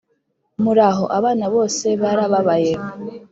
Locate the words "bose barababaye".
1.53-2.73